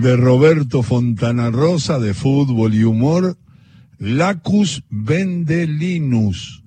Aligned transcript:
de 0.00 0.16
Roberto 0.16 0.82
Fontana 0.82 1.50
Rosa 1.50 1.98
de 1.98 2.14
fútbol 2.14 2.74
y 2.74 2.84
humor, 2.84 3.36
Lacus 3.98 4.82
Vendelinus. 4.88 6.62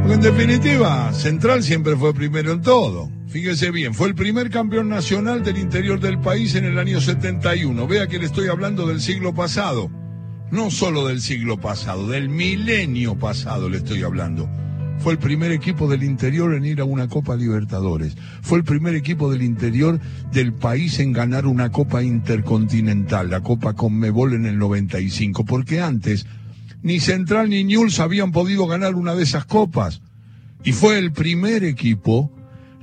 Porque 0.00 0.14
en 0.14 0.20
definitiva, 0.20 1.12
Central 1.12 1.62
siempre 1.62 1.96
fue 1.96 2.14
primero 2.14 2.52
en 2.52 2.62
todo. 2.62 3.10
Fíjese 3.26 3.70
bien, 3.70 3.94
fue 3.94 4.08
el 4.08 4.14
primer 4.14 4.50
campeón 4.50 4.88
nacional 4.88 5.42
del 5.42 5.58
interior 5.58 5.98
del 5.98 6.20
país 6.20 6.54
en 6.54 6.66
el 6.66 6.78
año 6.78 7.00
71. 7.00 7.86
Vea 7.88 8.06
que 8.06 8.18
le 8.18 8.26
estoy 8.26 8.48
hablando 8.48 8.86
del 8.86 9.00
siglo 9.00 9.34
pasado. 9.34 9.90
No 10.50 10.70
solo 10.70 11.06
del 11.06 11.20
siglo 11.20 11.60
pasado, 11.60 12.08
del 12.08 12.28
milenio 12.28 13.18
pasado 13.18 13.68
le 13.68 13.78
estoy 13.78 14.02
hablando. 14.02 14.48
Fue 14.98 15.12
el 15.12 15.18
primer 15.18 15.50
equipo 15.50 15.88
del 15.88 16.04
interior 16.04 16.54
en 16.54 16.64
ir 16.64 16.80
a 16.80 16.84
una 16.84 17.08
Copa 17.08 17.34
Libertadores. 17.34 18.16
Fue 18.40 18.58
el 18.58 18.64
primer 18.64 18.94
equipo 18.94 19.30
del 19.30 19.42
interior 19.42 19.98
del 20.32 20.52
país 20.52 20.98
en 21.00 21.12
ganar 21.12 21.46
una 21.46 21.72
Copa 21.72 22.02
Intercontinental, 22.02 23.30
la 23.30 23.40
Copa 23.40 23.74
Conmebol 23.74 24.34
en 24.34 24.46
el 24.46 24.58
95. 24.58 25.44
Porque 25.44 25.80
antes 25.80 26.26
ni 26.82 27.00
Central 27.00 27.48
ni 27.50 27.64
Newell's 27.64 28.00
habían 28.00 28.32
podido 28.32 28.66
ganar 28.66 28.94
una 28.94 29.14
de 29.14 29.22
esas 29.22 29.44
copas. 29.44 30.02
Y 30.64 30.72
fue 30.72 30.98
el 30.98 31.12
primer 31.12 31.64
equipo, 31.64 32.30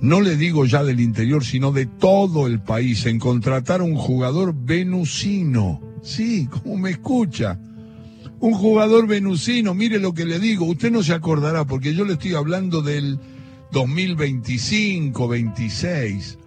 no 0.01 0.19
le 0.19 0.35
digo 0.35 0.65
ya 0.65 0.83
del 0.83 0.99
interior, 0.99 1.45
sino 1.45 1.71
de 1.71 1.85
todo 1.85 2.47
el 2.47 2.61
país, 2.61 3.05
en 3.05 3.19
contratar 3.19 3.81
a 3.81 3.85
un 3.85 3.95
jugador 3.95 4.53
venusino. 4.53 5.81
Sí, 6.01 6.47
como 6.47 6.77
me 6.77 6.91
escucha 6.91 7.59
un 8.39 8.53
jugador 8.53 9.07
venusino, 9.07 9.73
mire 9.73 9.99
lo 9.99 10.13
que 10.13 10.25
le 10.25 10.39
digo, 10.39 10.65
usted 10.65 10.91
no 10.91 11.03
se 11.03 11.13
acordará 11.13 11.65
porque 11.65 11.93
yo 11.93 12.05
le 12.05 12.13
estoy 12.13 12.35
hablando 12.35 12.81
del 12.81 13.19
2025, 13.71 15.27
26. 15.27 16.37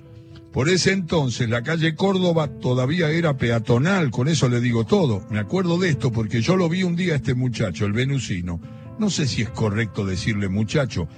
Por 0.52 0.68
ese 0.68 0.92
entonces 0.92 1.48
la 1.48 1.62
calle 1.62 1.94
Córdoba 1.94 2.48
todavía 2.48 3.10
era 3.10 3.36
peatonal, 3.36 4.10
con 4.10 4.28
eso 4.28 4.48
le 4.48 4.60
digo 4.60 4.84
todo. 4.84 5.26
Me 5.30 5.38
acuerdo 5.38 5.78
de 5.78 5.90
esto 5.90 6.12
porque 6.12 6.42
yo 6.42 6.56
lo 6.56 6.68
vi 6.68 6.82
un 6.82 6.96
día 6.96 7.14
a 7.14 7.16
este 7.16 7.34
muchacho, 7.34 7.86
el 7.86 7.92
venusino. 7.92 8.60
No 8.98 9.10
sé 9.10 9.26
si 9.26 9.42
es 9.42 9.50
correcto 9.50 10.04
decirle 10.04 10.48
muchacho. 10.48 11.08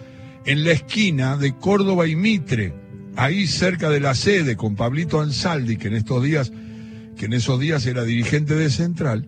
En 0.46 0.64
la 0.64 0.72
esquina 0.72 1.36
de 1.36 1.56
Córdoba 1.56 2.06
y 2.06 2.16
Mitre, 2.16 2.74
ahí 3.16 3.46
cerca 3.46 3.90
de 3.90 4.00
la 4.00 4.14
sede, 4.14 4.56
con 4.56 4.76
Pablito 4.76 5.20
Ansaldi, 5.20 5.76
que 5.76 5.88
en 5.88 5.94
estos 5.94 6.22
días, 6.22 6.52
que 7.16 7.26
en 7.26 7.32
esos 7.32 7.58
días 7.58 7.86
era 7.86 8.04
dirigente 8.04 8.54
de 8.54 8.70
Central, 8.70 9.26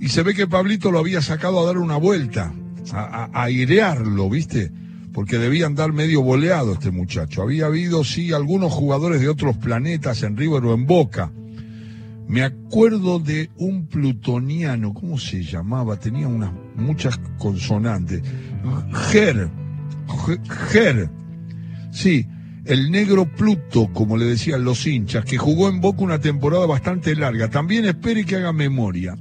y 0.00 0.08
se 0.08 0.22
ve 0.22 0.34
que 0.34 0.46
Pablito 0.46 0.90
lo 0.90 0.98
había 0.98 1.20
sacado 1.22 1.60
a 1.60 1.66
dar 1.66 1.78
una 1.78 1.96
vuelta, 1.96 2.52
a, 2.92 3.30
airearlo, 3.32 4.30
¿viste? 4.30 4.70
Porque 5.12 5.38
debía 5.38 5.66
andar 5.66 5.92
medio 5.92 6.22
boleado 6.22 6.74
este 6.74 6.90
muchacho. 6.90 7.42
Había 7.42 7.66
habido, 7.66 8.04
sí, 8.04 8.32
algunos 8.32 8.72
jugadores 8.72 9.20
de 9.20 9.28
otros 9.28 9.56
planetas 9.56 10.22
en 10.22 10.36
River 10.36 10.64
o 10.64 10.74
en 10.74 10.86
Boca. 10.86 11.32
Me 12.28 12.42
acuerdo 12.42 13.18
de 13.18 13.50
un 13.56 13.86
plutoniano, 13.86 14.92
¿cómo 14.92 15.18
se 15.18 15.42
llamaba? 15.42 15.98
Tenía 15.98 16.28
unas 16.28 16.52
muchas 16.76 17.18
consonantes. 17.38 18.22
Ger, 19.10 19.50
Ger, 20.70 21.10
sí, 21.90 22.26
el 22.66 22.90
negro 22.90 23.24
Pluto, 23.24 23.90
como 23.94 24.16
le 24.18 24.26
decían 24.26 24.62
los 24.62 24.86
hinchas, 24.86 25.24
que 25.24 25.38
jugó 25.38 25.68
en 25.68 25.80
Boca 25.80 26.02
una 26.02 26.20
temporada 26.20 26.66
bastante 26.66 27.16
larga. 27.16 27.48
También 27.48 27.86
espere 27.86 28.24
que 28.24 28.36
haga 28.36 28.52
memoria. 28.52 29.16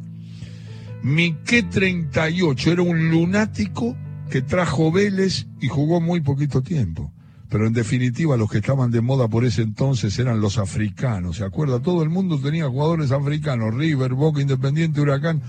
Miqué 1.07 1.63
38 1.63 2.69
era 2.69 2.81
un 2.81 3.09
lunático 3.09 3.95
que 4.29 4.41
trajo 4.41 4.91
Vélez 4.91 5.47
y 5.61 5.69
jugó 5.69 6.01
muy 6.01 6.19
poquito 6.19 6.61
tiempo. 6.61 7.13
Pero 7.47 7.65
en 7.65 7.71
definitiva 7.71 8.35
los 8.35 8.51
que 8.51 8.57
estaban 8.57 8.91
de 8.91 8.99
moda 8.99 9.29
por 9.29 9.45
ese 9.45 9.61
entonces 9.61 10.19
eran 10.19 10.41
los 10.41 10.57
africanos. 10.57 11.37
¿Se 11.37 11.45
acuerda? 11.45 11.79
Todo 11.79 12.03
el 12.03 12.09
mundo 12.09 12.41
tenía 12.41 12.67
jugadores 12.67 13.13
africanos. 13.13 13.73
River, 13.73 14.15
Boca, 14.15 14.41
Independiente, 14.41 14.99
Huracán. 14.99 15.41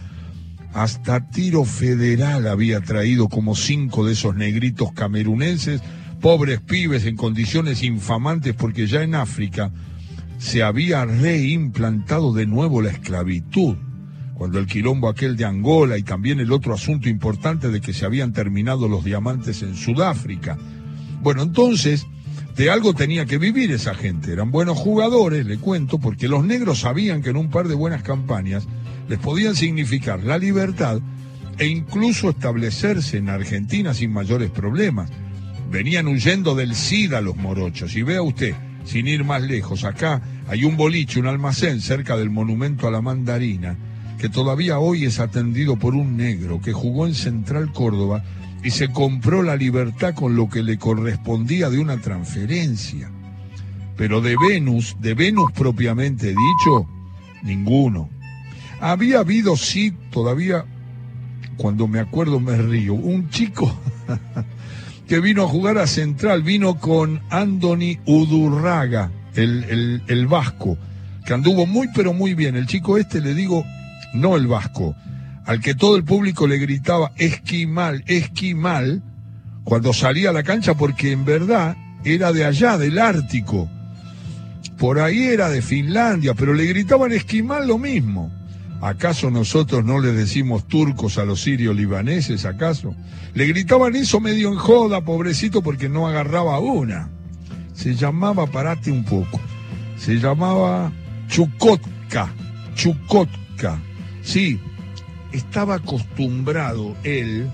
Hasta 0.75 1.29
Tiro 1.29 1.65
Federal 1.65 2.47
había 2.47 2.81
traído 2.81 3.29
como 3.29 3.57
cinco 3.57 4.07
de 4.07 4.13
esos 4.13 4.37
negritos 4.37 4.93
camerunenses, 4.93 5.83
pobres 6.21 6.61
pibes 6.61 7.05
en 7.05 7.17
condiciones 7.17 7.83
infamantes 7.83 8.55
porque 8.55 8.87
ya 8.87 9.03
en 9.03 9.17
África 9.17 9.73
se 10.39 10.63
había 10.63 11.05
reimplantado 11.05 12.33
de 12.33 12.47
nuevo 12.47 12.81
la 12.81 12.91
esclavitud 12.91 13.77
cuando 14.39 14.61
el 14.61 14.67
quilombo 14.67 15.09
aquel 15.09 15.37
de 15.37 15.45
Angola 15.45 15.99
y 15.99 16.05
también 16.05 16.39
el 16.39 16.53
otro 16.53 16.73
asunto 16.73 17.09
importante 17.09 17.71
de 17.71 17.81
que 17.81 17.93
se 17.93 18.07
habían 18.07 18.33
terminado 18.33 18.89
los 18.89 19.05
diamantes 19.05 19.63
en 19.63 19.75
Sudáfrica. 19.75 20.57
Bueno, 21.21 21.43
entonces, 21.43 22.07
de 22.57 22.71
algo 22.71 22.95
tenía 22.95 23.27
que 23.27 23.37
vivir 23.37 23.73
esa 23.73 23.95
gente. 23.95 24.33
Eran 24.33 24.53
buenos 24.53 24.79
jugadores, 24.79 25.45
le 25.45 25.59
cuento, 25.59 25.99
porque 25.99 26.29
los 26.29 26.45
negros 26.45 26.79
sabían 26.81 27.21
que 27.21 27.31
en 27.31 27.37
un 27.37 27.51
par 27.51 27.67
de 27.67 27.75
buenas 27.75 28.05
campañas 28.05 28.69
les 29.09 29.19
podían 29.19 29.57
significar 29.57 30.23
la 30.23 30.39
libertad 30.39 31.01
e 31.59 31.67
incluso 31.67 32.31
establecerse 32.31 33.17
en 33.17 33.31
Argentina 33.31 33.93
sin 33.93 34.13
mayores 34.13 34.53
problemas. 34.53 35.11
Venían 35.69 36.07
huyendo 36.07 36.55
del 36.55 36.77
SIDA 36.77 37.21
los 37.21 37.37
morochos. 37.37 37.97
Y 37.97 38.03
vea 38.03 38.23
usted, 38.23 38.55
sin 38.85 39.09
ir 39.09 39.25
más 39.25 39.43
lejos, 39.43 39.83
acá 39.83 40.23
hay 40.47 40.63
un 40.63 40.77
boliche, 40.77 41.19
un 41.19 41.27
almacén 41.27 41.81
cerca 41.81 42.17
del 42.17 42.31
monumento 42.31 42.87
a 42.87 42.93
la 42.93 43.03
mandarina 43.03 43.77
que 44.19 44.29
todavía 44.29 44.81
hoy 44.81 45.05
es 45.05 45.21
atendido 45.21 45.77
por 45.77 45.95
un 45.95 46.17
negro 46.17 46.61
que 46.61 46.73
jugó 46.73 47.07
en 47.07 47.15
Central 47.15 47.73
Córdoba 47.73 48.25
y 48.65 48.71
se 48.71 48.89
compró 48.89 49.43
la 49.43 49.55
libertad 49.55 50.15
con 50.15 50.35
lo 50.35 50.49
que 50.49 50.63
le 50.63 50.77
correspondía 50.77 51.71
de 51.71 51.79
una 51.79 51.99
transferencia. 52.01 53.11
Pero 53.97 54.21
de 54.21 54.37
Venus, 54.37 54.97
de 55.01 55.15
Venus 55.15 55.53
propiamente 55.53 56.29
dicho, 56.29 56.89
ninguno. 57.45 58.09
Había 58.81 59.21
habido, 59.21 59.57
sí, 59.57 59.93
todavía, 60.11 60.65
cuando 61.57 61.87
me 61.87 62.01
acuerdo 62.01 62.41
me 62.41 62.57
río, 62.57 62.95
un 62.95 63.31
chico 63.31 63.73
que 65.09 65.21
vino 65.21 65.45
a 65.45 65.49
jugar 65.49 65.79
a 65.79 65.87
Central, 65.87 66.43
vino 66.43 66.79
con 66.79 67.21
Andoni 67.31 67.99
Udurraga, 68.05 69.13
el, 69.35 69.65
el, 69.65 70.03
el 70.09 70.27
vasco, 70.27 70.77
que 71.25 71.35
anduvo 71.35 71.67
muy 71.67 71.89
pero 71.95 72.13
muy 72.13 72.35
bien. 72.35 72.57
El 72.57 72.67
chico 72.67 72.99
este, 72.99 73.21
le 73.21 73.35
digo, 73.35 73.65
no 74.15 74.37
el 74.37 74.47
vasco, 74.47 74.95
al 75.45 75.61
que 75.61 75.75
todo 75.75 75.97
el 75.97 76.05
público 76.05 76.47
le 76.47 76.59
gritaba 76.59 77.13
esquimal, 77.17 78.05
esquimal, 78.07 79.03
cuando 79.65 79.93
salía 79.93 80.31
a 80.31 80.33
la 80.33 80.43
cancha, 80.43 80.75
porque 80.75 81.13
en 81.13 81.25
verdad 81.25 81.77
era 82.05 82.33
de 82.33 82.45
allá, 82.45 82.79
del 82.79 82.99
Ártico. 82.99 83.69
Por 84.79 85.01
ahí 85.01 85.25
era 85.25 85.49
de 85.49 85.61
Finlandia, 85.61 86.35
pero 86.35 86.55
le 86.55 86.65
gritaban 86.67 87.13
esquimal 87.13 87.67
lo 87.67 87.79
mismo. 87.79 88.33
¿Acaso 88.81 89.31
nosotros 89.31 89.85
no 89.85 89.99
le 89.99 90.13
decimos 90.13 90.69
turcos 90.69 91.19
a 91.19 91.25
los 91.25 91.43
sirios 91.43 91.75
libaneses, 91.75 92.45
acaso? 92.45 92.95
Le 93.35 93.47
gritaban 93.47 93.97
eso 93.97 94.21
medio 94.21 94.53
en 94.53 94.59
joda, 94.59 95.01
pobrecito, 95.01 95.63
porque 95.63 95.89
no 95.89 96.07
agarraba 96.07 96.61
una. 96.61 97.11
Se 97.75 97.95
llamaba, 97.95 98.47
parate 98.47 98.91
un 98.93 99.05
poco, 99.05 99.41
se 99.97 100.17
llamaba 100.17 100.93
Chukotka, 101.29 102.33
Chukotka. 102.75 103.81
Sí, 104.29 104.61
estaba 105.33 105.77
acostumbrado 105.77 106.95
él 107.03 107.49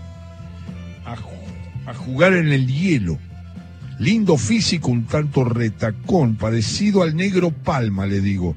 a, 1.05 1.95
jugar 1.95 2.33
en 2.33 2.51
el 2.51 2.67
hielo. 2.67 3.17
Lindo 4.01 4.37
físico, 4.37 4.91
un 4.91 5.05
tanto 5.05 5.45
retacón, 5.45 6.35
parecido 6.35 7.05
al 7.05 7.15
negro 7.15 7.53
Palma, 7.53 8.07
le 8.07 8.21
digo. 8.21 8.57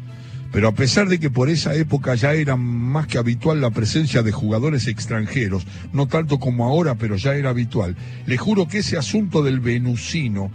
Pero 0.51 0.67
a 0.67 0.71
pesar 0.71 1.09
de 1.09 1.19
que 1.19 1.29
por 1.29 1.47
esa 1.47 1.75
época 1.75 2.15
ya 2.15 2.33
era 2.33 2.55
más 2.55 3.05
que 3.05 3.19
habitual 3.19 3.61
la 3.61 3.69
presencia 3.69 4.23
de 4.23 4.31
jugadores 4.31 4.87
extranjeros, 4.87 5.67
no 5.93 6.07
tanto 6.07 6.39
como 6.39 6.65
ahora, 6.65 6.95
pero 6.95 7.17
ya 7.17 7.35
era 7.35 7.51
habitual, 7.51 7.95
le 8.25 8.37
juro 8.37 8.67
que 8.67 8.79
ese 8.79 8.97
asunto 8.97 9.43
del 9.43 9.59
venusino 9.59 10.49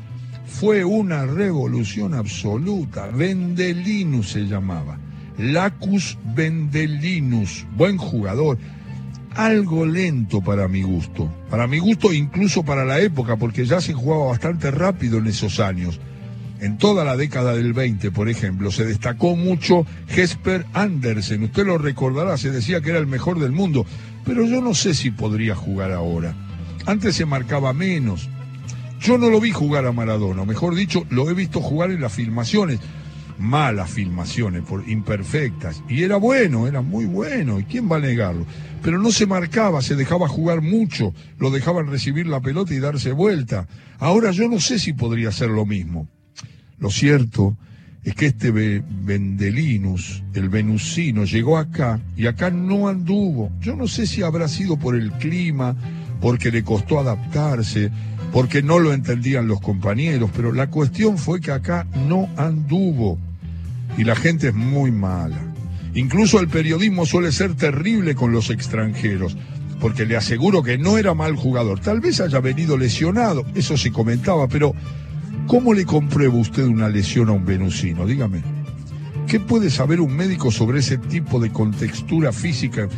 fue 0.47 0.85
una 0.85 1.27
revolución 1.27 2.15
absoluta. 2.15 3.07
Vendelinus 3.07 4.31
se 4.31 4.47
llamaba. 4.47 4.99
Lacus 5.39 6.19
Vendelinus, 6.35 7.67
buen 7.77 7.97
jugador, 7.97 8.59
algo 9.35 9.87
lento 9.87 10.41
para 10.41 10.69
mi 10.69 10.83
gusto, 10.83 11.33
para 11.51 11.67
mi 11.67 11.79
gusto 11.79 12.13
incluso 12.13 12.65
para 12.65 12.85
la 12.85 13.01
época, 13.01 13.37
porque 13.37 13.65
ya 13.65 13.81
se 13.81 13.95
jugaba 13.95 14.27
bastante 14.27 14.71
rápido 14.71 15.19
en 15.19 15.27
esos 15.27 15.61
años. 15.61 16.01
En 16.61 16.79
toda 16.79 17.05
la 17.05 17.17
década 17.17 17.55
del 17.55 17.73
20, 17.73 18.13
por 18.13 18.29
ejemplo, 18.29 18.71
se 18.71 18.85
destacó 18.85 19.35
mucho 19.35 19.85
Jesper 20.07 20.65
Andersen. 20.75 21.43
Usted 21.43 21.67
lo 21.67 21.77
recordará, 21.77 22.37
se 22.37 22.53
decía 22.53 22.81
que 22.81 22.91
era 22.91 23.01
el 23.01 23.09
mejor 23.09 23.41
del 23.41 23.51
mundo, 23.51 23.85
pero 24.25 24.45
yo 24.45 24.61
no 24.61 24.73
sé 24.75 24.95
si 24.95 25.11
podría 25.11 25.57
jugar 25.57 25.91
ahora. 25.91 26.37
Antes 26.87 27.17
se 27.17 27.27
marcaba 27.27 27.73
menos. 27.73 28.29
Yo 29.01 29.19
no 29.19 29.29
lo 29.29 29.41
vi 29.41 29.51
jugar 29.51 29.87
a 29.87 29.93
Maradona, 29.93 30.45
mejor 30.45 30.77
dicho, 30.77 31.05
lo 31.11 31.29
he 31.29 31.35
visto 31.35 31.61
jugar 31.61 31.91
en 31.91 32.01
las 32.01 32.13
filmaciones 32.13 32.79
malas 33.39 33.91
filmaciones, 33.91 34.63
por 34.63 34.89
imperfectas. 34.89 35.83
Y 35.89 36.03
era 36.03 36.17
bueno, 36.17 36.67
era 36.67 36.81
muy 36.81 37.05
bueno, 37.05 37.61
¿y 37.61 37.65
quién 37.65 37.91
va 37.91 37.97
a 37.97 38.01
negarlo? 38.01 38.47
Pero 38.83 38.99
no 38.99 39.11
se 39.11 39.27
marcaba, 39.27 39.83
se 39.83 39.97
dejaba 39.97 40.29
jugar 40.29 40.61
mucho, 40.61 41.15
lo 41.39 41.51
dejaban 41.51 41.87
recibir 41.87 42.27
la 42.27 42.41
pelota 42.41 42.75
y 42.75 42.79
darse 42.79 43.13
vuelta. 43.13 43.67
Ahora 43.99 44.31
yo 44.31 44.49
no 44.49 44.61
sé 44.61 44.79
si 44.79 44.93
podría 44.93 45.33
ser 45.33 45.51
lo 45.51 45.67
mismo. 45.67 46.09
Lo 46.79 46.91
cierto 46.91 47.57
es 48.03 48.15
que 48.15 48.27
este 48.27 48.51
Vendelinus, 48.51 50.25
el 50.35 50.49
venusino, 50.49 51.25
llegó 51.25 51.57
acá 51.57 52.01
y 52.17 52.27
acá 52.27 52.51
no 52.51 52.89
anduvo. 52.89 53.53
Yo 53.61 53.77
no 53.77 53.87
sé 53.87 54.07
si 54.07 54.23
habrá 54.23 54.49
sido 54.49 54.77
por 54.77 54.97
el 54.97 55.13
clima, 55.13 55.77
porque 56.21 56.51
le 56.51 56.63
costó 56.63 56.99
adaptarse, 56.99 57.91
porque 58.33 58.63
no 58.63 58.79
lo 58.79 58.93
entendían 58.93 59.47
los 59.47 59.61
compañeros, 59.61 60.31
pero 60.35 60.53
la 60.53 60.69
cuestión 60.69 61.19
fue 61.19 61.41
que 61.41 61.53
acá 61.53 61.87
no 62.09 62.29
anduvo. 62.37 63.19
Y 63.99 64.05
la 64.05 64.17
gente 64.17 64.49
es 64.49 64.55
muy 64.55 64.91
mala. 64.91 65.53
Incluso 65.95 66.41
el 66.41 66.49
periodismo 66.49 67.05
suele 67.05 67.31
ser 67.31 67.55
terrible 67.55 68.15
con 68.15 68.33
los 68.33 68.49
extranjeros, 68.49 69.37
porque 69.81 70.07
le 70.07 70.17
aseguro 70.17 70.63
que 70.63 70.79
no 70.79 70.97
era 70.97 71.13
mal 71.13 71.37
jugador. 71.37 71.81
Tal 71.81 72.01
vez 72.01 72.21
haya 72.21 72.41
venido 72.41 72.79
lesionado, 72.79 73.45
eso 73.55 73.77
se 73.77 73.93
comentaba, 73.93 74.49
pero 74.49 74.75
¿cómo 75.47 75.75
le 75.75 75.85
comprueba 75.85 76.35
usted 76.35 76.65
una 76.65 76.89
lesión 76.89 77.29
a 77.29 77.33
un 77.33 77.45
venusino? 77.45 78.07
Dígame. 78.07 78.43
¿Qué 79.27 79.41
puede 79.41 79.71
saber 79.71 80.01
un 80.01 80.17
médico 80.17 80.51
sobre 80.51 80.81
ese 80.81 80.97
tipo 80.97 81.39
de 81.39 81.51
contextura 81.51 82.33
física? 82.33 82.89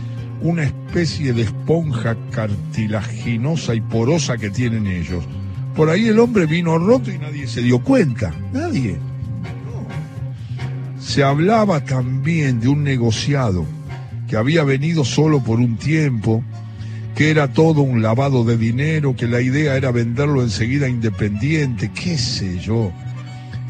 Una 0.40 0.64
especie 0.64 1.32
de 1.32 1.42
esponja 1.42 2.16
cartilaginosa 2.31 3.75
y 3.75 3.81
porosa 3.81 4.36
que 4.36 4.50
tienen 4.50 4.86
ellos. 4.86 5.25
Por 5.75 5.90
ahí 5.90 6.08
el 6.08 6.19
hombre 6.19 6.46
vino 6.46 6.78
roto 6.78 7.10
y 7.10 7.19
nadie 7.19 7.46
se 7.46 7.62
dio 7.62 7.81
cuenta. 7.81 8.32
Nadie. 8.52 8.98
Se 11.00 11.22
hablaba 11.22 11.84
también 11.84 12.60
de 12.60 12.69
un 12.69 12.84
negociado 12.84 13.66
que 14.28 14.36
había 14.36 14.64
venido 14.64 15.04
solo 15.04 15.40
por 15.40 15.58
un 15.58 15.76
tiempo, 15.76 16.42
que 17.14 17.30
era 17.30 17.52
todo 17.52 17.82
un 17.82 18.02
lavado 18.02 18.44
de 18.44 18.56
dinero, 18.56 19.14
que 19.14 19.26
la 19.26 19.40
idea 19.40 19.76
era 19.76 19.90
venderlo 19.92 20.42
enseguida 20.42 20.88
independiente, 20.88 21.90
qué 21.92 22.19
sé 22.19 22.58
yo. 22.58 22.92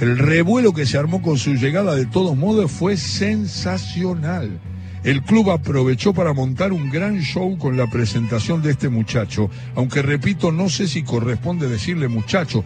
El 0.00 0.19
revuelo 0.19 0.72
que 0.72 0.87
se 0.87 0.99
armó 0.99 1.22
con 1.22 1.38
su 1.38 1.55
llegada 1.55 1.94
de 1.94 2.06
todos 2.06 2.37
modos 2.37 2.70
fue 2.70 2.96
sensacional. 2.96 4.58
El 5.05 5.23
club 5.23 5.51
aprovechó 5.51 6.15
para 6.15 6.33
montar 6.33 6.73
un 6.73 6.89
gran 6.89 7.21
show 7.21 7.59
con 7.59 7.77
la 7.77 7.87
presentación 7.89 8.62
de 8.62 8.71
este 8.71 8.89
muchacho, 8.89 9.51
aunque 9.75 10.01
repito, 10.01 10.51
no 10.51 10.71
sé 10.71 10.89
si 10.89 11.03
corresponde 11.03 11.69
decirle 11.69 12.09
muchacho, 12.09 12.65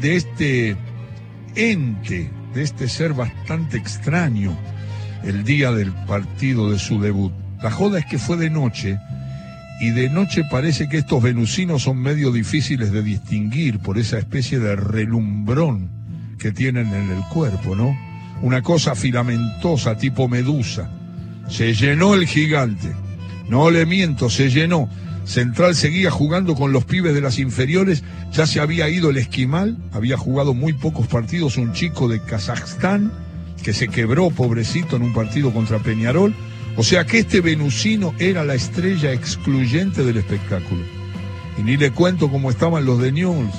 de 0.00 0.14
este 0.14 0.76
ente 1.56 2.30
de 2.54 2.62
este 2.62 2.88
ser 2.88 3.12
bastante 3.12 3.76
extraño 3.76 4.56
el 5.24 5.44
día 5.44 5.72
del 5.72 5.92
partido 6.06 6.70
de 6.70 6.78
su 6.78 7.00
debut. 7.00 7.32
La 7.60 7.72
joda 7.72 7.98
es 7.98 8.06
que 8.06 8.18
fue 8.18 8.36
de 8.36 8.50
noche 8.50 8.98
y 9.80 9.90
de 9.90 10.10
noche 10.10 10.44
parece 10.50 10.88
que 10.88 10.98
estos 10.98 11.22
venusinos 11.22 11.82
son 11.82 11.98
medio 11.98 12.30
difíciles 12.30 12.92
de 12.92 13.02
distinguir 13.02 13.80
por 13.80 13.98
esa 13.98 14.18
especie 14.18 14.58
de 14.58 14.76
relumbrón 14.76 15.90
que 16.38 16.52
tienen 16.52 16.86
en 16.94 17.10
el 17.10 17.22
cuerpo, 17.32 17.74
¿no? 17.74 17.98
Una 18.42 18.62
cosa 18.62 18.94
filamentosa 18.94 19.96
tipo 19.96 20.28
medusa. 20.28 20.99
Se 21.50 21.74
llenó 21.74 22.14
el 22.14 22.26
gigante. 22.26 22.94
No 23.48 23.70
le 23.70 23.84
miento, 23.84 24.30
se 24.30 24.48
llenó. 24.48 24.88
Central 25.24 25.74
seguía 25.74 26.10
jugando 26.10 26.54
con 26.54 26.72
los 26.72 26.84
pibes 26.84 27.14
de 27.14 27.20
las 27.20 27.38
inferiores, 27.38 28.02
ya 28.32 28.46
se 28.46 28.60
había 28.60 28.88
ido 28.88 29.10
el 29.10 29.16
esquimal, 29.16 29.76
había 29.92 30.16
jugado 30.16 30.54
muy 30.54 30.72
pocos 30.72 31.06
partidos 31.06 31.56
un 31.56 31.72
chico 31.72 32.08
de 32.08 32.20
Kazajstán, 32.20 33.12
que 33.62 33.72
se 33.72 33.88
quebró 33.88 34.30
pobrecito 34.30 34.96
en 34.96 35.02
un 35.02 35.12
partido 35.12 35.52
contra 35.52 35.78
Peñarol, 35.78 36.34
o 36.76 36.82
sea 36.82 37.04
que 37.04 37.18
este 37.18 37.40
venusino 37.40 38.14
era 38.18 38.44
la 38.44 38.54
estrella 38.54 39.12
excluyente 39.12 40.02
del 40.02 40.16
espectáculo. 40.16 40.82
Y 41.58 41.62
ni 41.62 41.76
le 41.76 41.90
cuento 41.90 42.30
cómo 42.30 42.50
estaban 42.50 42.84
los 42.84 43.00
de 43.00 43.12
News. 43.12 43.52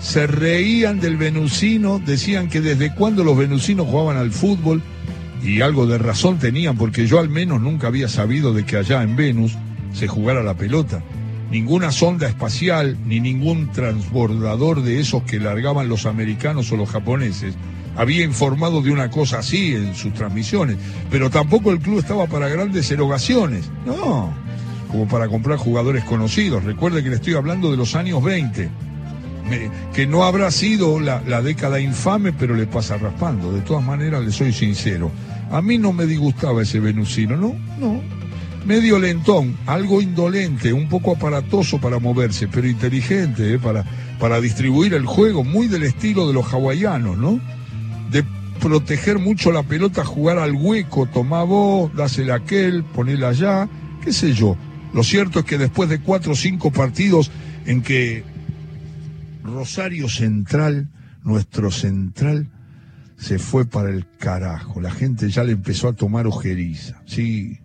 Se 0.00 0.26
reían 0.26 0.98
del 0.98 1.16
venusino, 1.16 2.00
decían 2.04 2.48
que 2.48 2.60
desde 2.60 2.94
cuando 2.94 3.22
los 3.22 3.36
venusinos 3.36 3.86
jugaban 3.86 4.16
al 4.16 4.32
fútbol, 4.32 4.82
y 5.42 5.60
algo 5.60 5.86
de 5.86 5.98
razón 5.98 6.38
tenían, 6.38 6.76
porque 6.76 7.06
yo 7.06 7.18
al 7.18 7.28
menos 7.28 7.60
nunca 7.60 7.88
había 7.88 8.08
sabido 8.08 8.52
de 8.52 8.64
que 8.64 8.76
allá 8.76 9.02
en 9.02 9.16
Venus 9.16 9.56
se 9.92 10.08
jugara 10.08 10.42
la 10.42 10.54
pelota. 10.54 11.02
Ninguna 11.50 11.92
sonda 11.92 12.28
espacial 12.28 12.96
ni 13.04 13.20
ningún 13.20 13.70
transbordador 13.72 14.82
de 14.82 15.00
esos 15.00 15.22
que 15.24 15.38
largaban 15.38 15.88
los 15.88 16.06
americanos 16.06 16.72
o 16.72 16.76
los 16.76 16.88
japoneses 16.88 17.54
había 17.96 18.24
informado 18.24 18.80
de 18.80 18.90
una 18.90 19.10
cosa 19.10 19.40
así 19.40 19.74
en 19.74 19.94
sus 19.94 20.14
transmisiones, 20.14 20.76
pero 21.10 21.30
tampoco 21.30 21.70
el 21.70 21.78
club 21.78 21.98
estaba 21.98 22.26
para 22.26 22.48
grandes 22.48 22.90
erogaciones, 22.90 23.70
no, 23.84 24.32
como 24.90 25.06
para 25.08 25.28
comprar 25.28 25.58
jugadores 25.58 26.04
conocidos. 26.04 26.64
Recuerde 26.64 27.02
que 27.02 27.10
le 27.10 27.16
estoy 27.16 27.34
hablando 27.34 27.70
de 27.70 27.76
los 27.76 27.94
años 27.94 28.22
20, 28.22 28.70
que 29.94 30.06
no 30.06 30.24
habrá 30.24 30.50
sido 30.50 31.00
la, 31.00 31.22
la 31.26 31.42
década 31.42 31.80
infame, 31.80 32.32
pero 32.32 32.54
le 32.54 32.66
pasa 32.66 32.96
raspando. 32.96 33.52
De 33.52 33.60
todas 33.60 33.84
maneras, 33.84 34.24
le 34.24 34.32
soy 34.32 34.52
sincero, 34.52 35.10
a 35.50 35.60
mí 35.60 35.78
no 35.78 35.92
me 35.92 36.06
disgustaba 36.06 36.62
ese 36.62 36.80
venusino, 36.80 37.36
no, 37.36 37.54
no, 37.78 38.00
medio 38.66 38.98
lentón, 38.98 39.56
algo 39.66 40.00
indolente, 40.00 40.72
un 40.72 40.88
poco 40.88 41.12
aparatoso 41.12 41.78
para 41.78 41.98
moverse, 41.98 42.48
pero 42.48 42.68
inteligente, 42.68 43.54
¿eh? 43.54 43.58
para, 43.58 43.84
para 44.18 44.40
distribuir 44.40 44.94
el 44.94 45.06
juego, 45.06 45.44
muy 45.44 45.68
del 45.68 45.82
estilo 45.82 46.28
de 46.28 46.34
los 46.34 46.52
hawaianos, 46.52 47.18
¿no? 47.18 47.40
De 48.10 48.24
proteger 48.60 49.18
mucho 49.18 49.50
la 49.52 49.62
pelota, 49.62 50.04
jugar 50.04 50.38
al 50.38 50.52
hueco, 50.52 51.06
tomá 51.06 51.42
vos, 51.42 51.94
dásela 51.94 52.36
aquel, 52.36 52.84
ponela 52.84 53.30
allá, 53.30 53.68
qué 54.04 54.12
sé 54.12 54.32
yo. 54.32 54.56
Lo 54.94 55.02
cierto 55.02 55.40
es 55.40 55.44
que 55.44 55.58
después 55.58 55.88
de 55.88 56.00
cuatro 56.00 56.32
o 56.32 56.36
cinco 56.36 56.70
partidos 56.70 57.30
en 57.66 57.82
que 57.82 58.24
Rosario 59.42 60.08
Central, 60.08 60.88
nuestro 61.22 61.70
central, 61.70 62.48
se 63.16 63.38
fue 63.38 63.64
para 63.64 63.90
el 63.90 64.06
carajo. 64.18 64.80
La 64.80 64.90
gente 64.90 65.30
ya 65.30 65.44
le 65.44 65.52
empezó 65.52 65.88
a 65.88 65.92
tomar 65.92 66.26
ojeriza. 66.26 67.02
Sí, 67.06 67.60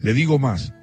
le 0.00 0.12
digo 0.12 0.38
más, 0.38 0.74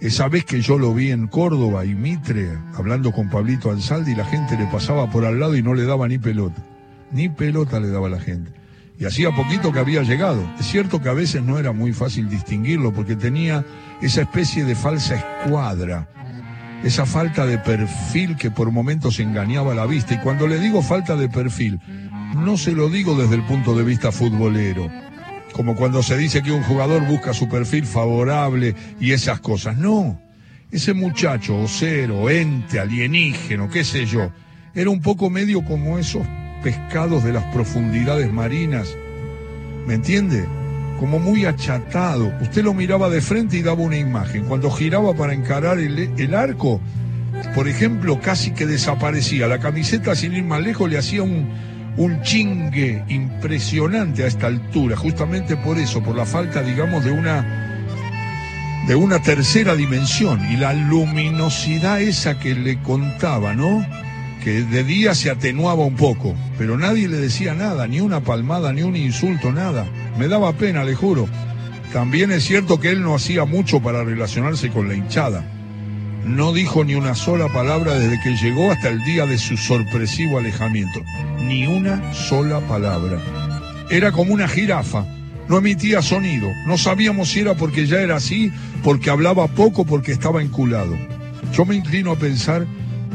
esa 0.00 0.28
vez 0.28 0.44
que 0.44 0.60
yo 0.60 0.78
lo 0.78 0.92
vi 0.92 1.12
en 1.12 1.28
Córdoba 1.28 1.84
y 1.84 1.94
Mitre, 1.94 2.58
hablando 2.74 3.12
con 3.12 3.30
Pablito 3.30 3.70
Ansaldi, 3.70 4.16
la 4.16 4.24
gente 4.24 4.56
le 4.56 4.66
pasaba 4.66 5.08
por 5.08 5.24
al 5.24 5.38
lado 5.38 5.56
y 5.56 5.62
no 5.62 5.74
le 5.74 5.84
daba 5.84 6.08
ni 6.08 6.18
pelota. 6.18 6.60
Ni 7.12 7.28
pelota 7.28 7.78
le 7.78 7.88
daba 7.88 8.08
la 8.08 8.18
gente. 8.18 8.50
Y 8.98 9.04
hacía 9.04 9.30
poquito 9.30 9.72
que 9.72 9.78
había 9.78 10.02
llegado. 10.02 10.44
Es 10.58 10.66
cierto 10.66 11.00
que 11.00 11.08
a 11.08 11.12
veces 11.12 11.42
no 11.42 11.58
era 11.58 11.72
muy 11.72 11.92
fácil 11.92 12.28
distinguirlo 12.28 12.92
porque 12.92 13.14
tenía 13.14 13.64
esa 14.00 14.22
especie 14.22 14.64
de 14.64 14.74
falsa 14.74 15.14
escuadra, 15.14 16.08
esa 16.84 17.06
falta 17.06 17.46
de 17.46 17.58
perfil 17.58 18.36
que 18.36 18.50
por 18.50 18.70
momentos 18.70 19.20
engañaba 19.20 19.74
la 19.74 19.86
vista. 19.86 20.14
Y 20.14 20.18
cuando 20.18 20.46
le 20.46 20.58
digo 20.58 20.82
falta 20.82 21.16
de 21.16 21.28
perfil, 21.28 21.80
no 22.34 22.56
se 22.56 22.72
lo 22.72 22.88
digo 22.88 23.14
desde 23.14 23.36
el 23.36 23.42
punto 23.42 23.74
de 23.74 23.84
vista 23.84 24.12
futbolero 24.12 24.90
como 25.52 25.76
cuando 25.76 26.02
se 26.02 26.16
dice 26.16 26.42
que 26.42 26.50
un 26.50 26.62
jugador 26.62 27.06
busca 27.06 27.32
su 27.34 27.48
perfil 27.48 27.84
favorable 27.84 28.74
y 28.98 29.12
esas 29.12 29.40
cosas. 29.40 29.76
No, 29.76 30.20
ese 30.70 30.94
muchacho, 30.94 31.58
o 31.58 31.68
cero, 31.68 32.28
ente, 32.30 32.80
alienígeno, 32.80 33.68
qué 33.68 33.84
sé 33.84 34.06
yo, 34.06 34.32
era 34.74 34.90
un 34.90 35.00
poco 35.00 35.30
medio 35.30 35.64
como 35.64 35.98
esos 35.98 36.26
pescados 36.62 37.22
de 37.22 37.32
las 37.32 37.44
profundidades 37.54 38.32
marinas. 38.32 38.96
¿Me 39.86 39.94
entiende? 39.94 40.46
Como 41.02 41.18
muy 41.18 41.46
achatado. 41.46 42.32
Usted 42.40 42.62
lo 42.62 42.74
miraba 42.74 43.10
de 43.10 43.20
frente 43.20 43.56
y 43.56 43.62
daba 43.62 43.82
una 43.82 43.96
imagen. 43.96 44.44
Cuando 44.44 44.70
giraba 44.70 45.12
para 45.14 45.34
encarar 45.34 45.80
el, 45.80 45.98
el 45.98 46.32
arco, 46.32 46.80
por 47.56 47.66
ejemplo, 47.66 48.20
casi 48.20 48.52
que 48.52 48.66
desaparecía. 48.66 49.48
La 49.48 49.58
camiseta, 49.58 50.14
sin 50.14 50.32
ir 50.32 50.44
más 50.44 50.62
lejos, 50.62 50.88
le 50.88 50.98
hacía 50.98 51.24
un, 51.24 51.48
un 51.96 52.22
chingue 52.22 53.02
impresionante 53.08 54.22
a 54.22 54.28
esta 54.28 54.46
altura, 54.46 54.96
justamente 54.96 55.56
por 55.56 55.76
eso, 55.76 56.04
por 56.04 56.14
la 56.14 56.24
falta, 56.24 56.62
digamos, 56.62 57.04
de 57.04 57.10
una 57.10 57.88
de 58.86 58.94
una 58.94 59.20
tercera 59.20 59.74
dimensión 59.74 60.40
y 60.52 60.56
la 60.56 60.72
luminosidad 60.72 62.00
esa 62.00 62.38
que 62.38 62.54
le 62.54 62.80
contaba, 62.80 63.54
¿no? 63.54 63.84
Que 64.44 64.62
de 64.62 64.84
día 64.84 65.16
se 65.16 65.30
atenuaba 65.30 65.84
un 65.84 65.96
poco, 65.96 66.32
pero 66.58 66.78
nadie 66.78 67.08
le 67.08 67.16
decía 67.16 67.54
nada, 67.54 67.88
ni 67.88 67.98
una 67.98 68.20
palmada, 68.20 68.72
ni 68.72 68.82
un 68.82 68.94
insulto, 68.94 69.50
nada. 69.50 69.84
Me 70.18 70.28
daba 70.28 70.52
pena, 70.52 70.84
le 70.84 70.94
juro. 70.94 71.28
También 71.92 72.32
es 72.32 72.44
cierto 72.44 72.80
que 72.80 72.90
él 72.90 73.02
no 73.02 73.14
hacía 73.14 73.44
mucho 73.44 73.80
para 73.80 74.04
relacionarse 74.04 74.70
con 74.70 74.88
la 74.88 74.94
hinchada. 74.94 75.44
No 76.24 76.52
dijo 76.52 76.84
ni 76.84 76.94
una 76.94 77.14
sola 77.14 77.48
palabra 77.52 77.98
desde 77.98 78.20
que 78.20 78.36
llegó 78.36 78.70
hasta 78.70 78.88
el 78.88 79.02
día 79.04 79.26
de 79.26 79.38
su 79.38 79.56
sorpresivo 79.56 80.38
alejamiento. 80.38 81.02
Ni 81.40 81.66
una 81.66 82.14
sola 82.14 82.60
palabra. 82.60 83.18
Era 83.90 84.12
como 84.12 84.32
una 84.32 84.48
jirafa. 84.48 85.04
No 85.48 85.58
emitía 85.58 86.00
sonido. 86.00 86.48
No 86.66 86.78
sabíamos 86.78 87.30
si 87.30 87.40
era 87.40 87.54
porque 87.54 87.86
ya 87.86 88.00
era 88.00 88.16
así, 88.16 88.52
porque 88.82 89.10
hablaba 89.10 89.48
poco, 89.48 89.84
porque 89.84 90.12
estaba 90.12 90.40
enculado. 90.40 90.96
Yo 91.52 91.66
me 91.66 91.74
inclino 91.74 92.12
a 92.12 92.16
pensar 92.16 92.66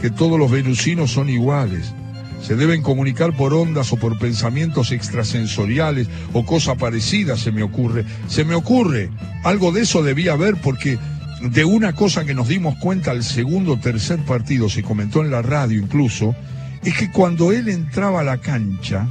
que 0.02 0.10
todos 0.10 0.38
los 0.38 0.52
venusinos 0.52 1.12
son 1.12 1.30
iguales. 1.30 1.94
Se 2.42 2.56
deben 2.56 2.82
comunicar 2.82 3.36
por 3.36 3.54
ondas 3.54 3.92
o 3.92 3.98
por 3.98 4.18
pensamientos 4.18 4.92
extrasensoriales 4.92 6.08
o 6.34 6.46
cosa 6.46 6.76
parecida, 6.76 7.36
se 7.36 7.52
me 7.52 7.64
ocurre. 7.64 8.06
Se 8.28 8.46
me 8.46 8.56
ocurre. 8.56 9.10
Algo 9.44 9.72
de 9.72 9.82
eso 9.82 10.04
debía 10.04 10.34
haber 10.34 10.56
porque 10.56 10.98
de 11.42 11.66
una 11.66 11.94
cosa 11.94 12.26
que 12.26 12.34
nos 12.34 12.48
dimos 12.48 12.76
cuenta 12.78 13.12
al 13.12 13.24
segundo 13.24 13.74
o 13.74 13.80
tercer 13.80 14.20
partido, 14.20 14.70
se 14.70 14.84
comentó 14.84 15.24
en 15.24 15.32
la 15.32 15.42
radio 15.42 15.80
incluso, 15.80 16.36
es 16.84 16.96
que 16.96 17.12
cuando 17.12 17.52
él 17.52 17.68
entraba 17.70 18.22
a 18.22 18.24
la 18.24 18.38
cancha, 18.38 19.08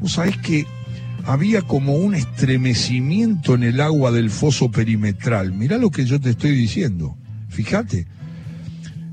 vos 0.00 0.12
sabés 0.12 0.36
que 0.38 0.66
había 1.24 1.62
como 1.62 1.96
un 1.96 2.14
estremecimiento 2.14 3.54
en 3.54 3.62
el 3.62 3.80
agua 3.80 4.10
del 4.10 4.30
foso 4.30 4.70
perimetral. 4.70 5.52
Mirá 5.52 5.76
lo 5.76 5.90
que 5.90 6.04
yo 6.04 6.20
te 6.20 6.30
estoy 6.30 6.52
diciendo. 6.52 7.16
Fíjate. 7.48 8.06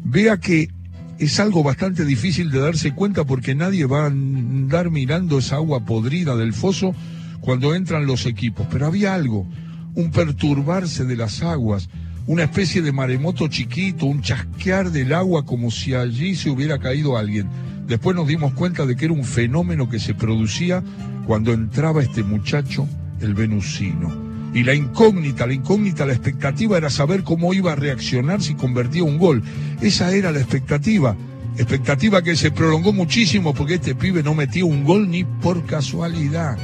Vea 0.03 0.37
que 0.37 0.69
es 1.19 1.39
algo 1.39 1.63
bastante 1.63 2.05
difícil 2.05 2.51
de 2.51 2.59
darse 2.59 2.93
cuenta 2.93 3.23
porque 3.23 3.55
nadie 3.55 3.85
va 3.85 4.03
a 4.03 4.07
andar 4.07 4.91
mirando 4.91 5.37
esa 5.37 5.55
agua 5.55 5.85
podrida 5.85 6.35
del 6.35 6.53
foso 6.53 6.93
cuando 7.39 7.73
entran 7.73 8.05
los 8.05 8.25
equipos. 8.25 8.67
Pero 8.69 8.87
había 8.87 9.13
algo, 9.13 9.47
un 9.95 10.11
perturbarse 10.11 11.05
de 11.05 11.15
las 11.15 11.41
aguas, 11.41 11.89
una 12.27 12.43
especie 12.43 12.81
de 12.81 12.91
maremoto 12.91 13.47
chiquito, 13.47 14.07
un 14.07 14.21
chasquear 14.21 14.91
del 14.91 15.13
agua 15.13 15.45
como 15.45 15.71
si 15.71 15.93
allí 15.93 16.35
se 16.35 16.49
hubiera 16.49 16.79
caído 16.79 17.17
alguien. 17.17 17.47
Después 17.87 18.15
nos 18.15 18.27
dimos 18.27 18.53
cuenta 18.53 18.85
de 18.85 18.95
que 18.95 19.05
era 19.05 19.13
un 19.13 19.23
fenómeno 19.23 19.89
que 19.89 19.99
se 19.99 20.15
producía 20.15 20.83
cuando 21.27 21.53
entraba 21.53 22.01
este 22.01 22.23
muchacho, 22.23 22.87
el 23.21 23.35
venusino. 23.35 24.24
Y 24.55 24.63
la 24.63 24.73
incógnita, 24.73 25.45
la 25.45 25.53
incógnita, 25.53 26.05
la 26.05 26.13
expectativa 26.13 26.77
era 26.77 26.89
saber 26.89 27.23
cómo 27.23 27.53
iba 27.53 27.73
a 27.73 27.75
reaccionar 27.75 28.41
si 28.41 28.55
convertía 28.55 29.03
un 29.03 29.17
gol. 29.17 29.43
Esa 29.81 30.15
era 30.15 30.31
la 30.31 30.39
expectativa. 30.39 31.13
Expectativa 31.57 32.21
que 32.21 32.37
se 32.37 32.51
prolongó 32.51 32.93
muchísimo 32.93 33.53
porque 33.53 33.73
este 33.73 33.95
pibe 33.95 34.23
no 34.23 34.33
metía 34.33 34.63
un 34.63 34.85
gol 34.85 35.09
ni 35.09 35.25
por 35.25 35.65
casualidad. 35.65 36.57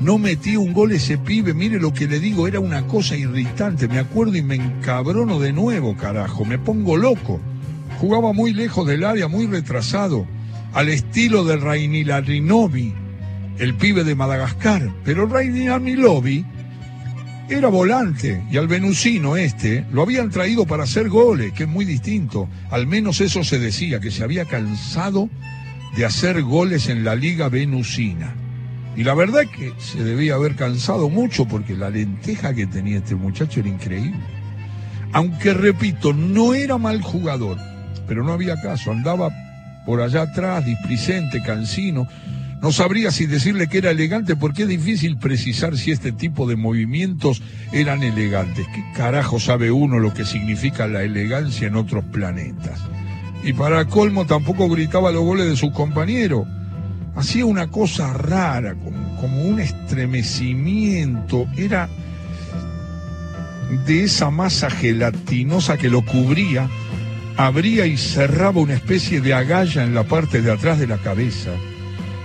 No 0.00 0.18
metía 0.18 0.58
un 0.58 0.72
gol 0.72 0.90
ese 0.90 1.16
pibe, 1.16 1.54
mire 1.54 1.78
lo 1.78 1.94
que 1.94 2.08
le 2.08 2.18
digo, 2.18 2.48
era 2.48 2.58
una 2.58 2.88
cosa 2.88 3.16
irritante. 3.16 3.86
Me 3.86 4.00
acuerdo 4.00 4.36
y 4.36 4.42
me 4.42 4.56
encabrono 4.56 5.38
de 5.38 5.52
nuevo, 5.52 5.96
carajo, 5.96 6.44
me 6.44 6.58
pongo 6.58 6.96
loco. 6.96 7.40
Jugaba 8.00 8.32
muy 8.32 8.52
lejos 8.52 8.84
del 8.84 9.04
área, 9.04 9.28
muy 9.28 9.46
retrasado, 9.46 10.26
al 10.72 10.88
estilo 10.88 11.44
de 11.44 11.56
Rinovi 11.56 12.92
el 13.58 13.74
pibe 13.74 14.02
de 14.02 14.16
Madagascar. 14.16 14.90
Pero 15.04 15.26
Rinovi 15.26 16.44
era 17.48 17.68
volante 17.68 18.42
y 18.50 18.56
al 18.56 18.66
venusino 18.66 19.36
este 19.36 19.84
lo 19.92 20.02
habían 20.02 20.30
traído 20.30 20.66
para 20.66 20.84
hacer 20.84 21.08
goles, 21.08 21.52
que 21.52 21.64
es 21.64 21.68
muy 21.68 21.84
distinto. 21.84 22.48
Al 22.70 22.86
menos 22.86 23.20
eso 23.20 23.44
se 23.44 23.58
decía, 23.58 24.00
que 24.00 24.10
se 24.10 24.24
había 24.24 24.44
cansado 24.44 25.28
de 25.96 26.04
hacer 26.04 26.42
goles 26.42 26.88
en 26.88 27.04
la 27.04 27.14
liga 27.14 27.48
venusina. 27.48 28.34
Y 28.96 29.04
la 29.04 29.14
verdad 29.14 29.42
es 29.42 29.50
que 29.50 29.72
se 29.78 30.02
debía 30.02 30.34
haber 30.34 30.56
cansado 30.56 31.08
mucho 31.08 31.46
porque 31.46 31.76
la 31.76 31.90
lenteja 31.90 32.54
que 32.54 32.66
tenía 32.66 32.98
este 32.98 33.14
muchacho 33.14 33.60
era 33.60 33.68
increíble. 33.68 34.20
Aunque 35.12 35.54
repito, 35.54 36.12
no 36.12 36.54
era 36.54 36.78
mal 36.78 37.00
jugador, 37.00 37.58
pero 38.08 38.24
no 38.24 38.32
había 38.32 38.60
caso, 38.60 38.90
andaba 38.90 39.30
por 39.84 40.00
allá 40.00 40.22
atrás, 40.22 40.64
displicente, 40.64 41.40
cansino. 41.42 42.08
No 42.62 42.72
sabría 42.72 43.10
si 43.10 43.26
decirle 43.26 43.68
que 43.68 43.78
era 43.78 43.90
elegante 43.90 44.34
porque 44.34 44.62
es 44.62 44.68
difícil 44.68 45.18
precisar 45.18 45.76
si 45.76 45.90
este 45.90 46.10
tipo 46.10 46.48
de 46.48 46.56
movimientos 46.56 47.42
eran 47.72 48.02
elegantes. 48.02 48.66
¿Qué 48.74 48.82
carajo 48.96 49.38
sabe 49.38 49.70
uno 49.70 49.98
lo 49.98 50.14
que 50.14 50.24
significa 50.24 50.86
la 50.86 51.02
elegancia 51.02 51.68
en 51.68 51.76
otros 51.76 52.04
planetas? 52.04 52.80
Y 53.44 53.52
para 53.52 53.84
colmo 53.84 54.26
tampoco 54.26 54.68
gritaba 54.68 55.12
los 55.12 55.22
goles 55.22 55.46
de 55.46 55.56
sus 55.56 55.70
compañeros. 55.72 56.46
Hacía 57.14 57.44
una 57.44 57.68
cosa 57.68 58.12
rara, 58.12 58.74
como, 58.74 59.16
como 59.20 59.42
un 59.42 59.60
estremecimiento. 59.60 61.46
Era 61.56 61.88
de 63.86 64.04
esa 64.04 64.30
masa 64.30 64.70
gelatinosa 64.70 65.76
que 65.76 65.90
lo 65.90 66.04
cubría 66.04 66.68
abría 67.36 67.86
y 67.86 67.98
cerraba 67.98 68.60
una 68.60 68.74
especie 68.74 69.20
de 69.20 69.34
agalla 69.34 69.84
en 69.84 69.94
la 69.94 70.04
parte 70.04 70.40
de 70.40 70.50
atrás 70.50 70.78
de 70.78 70.86
la 70.86 70.96
cabeza 70.96 71.50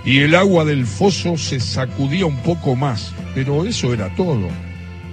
y 0.04 0.18
el 0.18 0.34
agua 0.34 0.64
del 0.64 0.86
foso 0.86 1.36
se 1.36 1.60
sacudía 1.60 2.26
un 2.26 2.38
poco 2.38 2.74
más, 2.74 3.14
pero 3.34 3.64
eso 3.64 3.92
era 3.92 4.14
todo. 4.16 4.48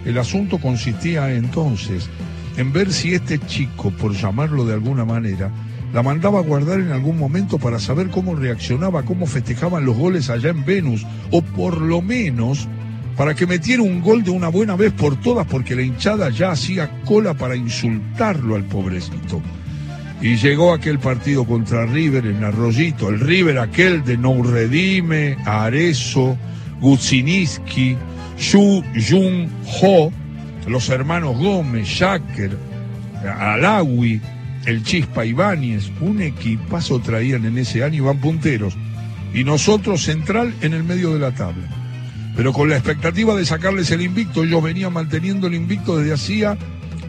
El 0.05 0.17
asunto 0.17 0.57
consistía 0.59 1.33
entonces 1.33 2.09
en 2.57 2.73
ver 2.73 2.91
si 2.91 3.13
este 3.13 3.39
chico, 3.39 3.91
por 3.91 4.13
llamarlo 4.13 4.65
de 4.65 4.73
alguna 4.73 5.05
manera, 5.05 5.51
la 5.93 6.03
mandaba 6.03 6.39
a 6.39 6.43
guardar 6.43 6.79
en 6.79 6.91
algún 6.91 7.17
momento 7.17 7.57
para 7.57 7.79
saber 7.79 8.09
cómo 8.09 8.35
reaccionaba, 8.35 9.03
cómo 9.03 9.25
festejaban 9.25 9.85
los 9.85 9.97
goles 9.97 10.29
allá 10.29 10.49
en 10.49 10.65
Venus, 10.65 11.05
o 11.31 11.41
por 11.41 11.81
lo 11.81 12.01
menos 12.01 12.67
para 13.15 13.33
que 13.33 13.47
metiera 13.47 13.83
un 13.83 14.01
gol 14.01 14.23
de 14.23 14.31
una 14.31 14.47
buena 14.47 14.75
vez 14.75 14.93
por 14.93 15.19
todas, 15.19 15.45
porque 15.47 15.75
la 15.75 15.81
hinchada 15.81 16.29
ya 16.29 16.51
hacía 16.51 17.01
cola 17.05 17.33
para 17.33 17.55
insultarlo 17.55 18.55
al 18.55 18.63
pobrecito. 18.63 19.41
Y 20.21 20.35
llegó 20.35 20.73
aquel 20.73 20.99
partido 20.99 21.45
contra 21.45 21.85
River 21.85 22.25
en 22.25 22.43
Arroyito, 22.43 23.09
el 23.09 23.21
River 23.21 23.59
aquel 23.59 24.03
de 24.03 24.17
No 24.17 24.43
Redime, 24.43 25.37
Arezo, 25.45 26.37
Gutsiniski, 26.81 27.95
Yu 28.37 28.83
Jung 29.09 29.47
Ho, 29.81 30.11
los 30.67 30.89
hermanos 30.89 31.37
Gómez, 31.37 31.87
Shaker, 31.87 32.51
Alawi, 33.23 34.21
el 34.65 34.83
Chispa 34.83 35.25
Ibáñez, 35.25 35.89
un 36.01 36.21
equipazo 36.21 36.99
traían 36.99 37.45
en 37.45 37.57
ese 37.57 37.83
año, 37.83 38.03
iban 38.03 38.19
punteros. 38.19 38.77
Y 39.33 39.43
nosotros 39.43 40.03
central 40.03 40.53
en 40.61 40.73
el 40.73 40.83
medio 40.83 41.13
de 41.13 41.19
la 41.19 41.31
tabla. 41.31 41.67
Pero 42.35 42.51
con 42.51 42.69
la 42.69 42.75
expectativa 42.75 43.35
de 43.35 43.45
sacarles 43.45 43.91
el 43.91 44.01
invicto, 44.01 44.43
ellos 44.43 44.63
venían 44.63 44.93
manteniendo 44.93 45.47
el 45.47 45.55
invicto 45.55 45.97
desde 45.97 46.13
hacía 46.13 46.57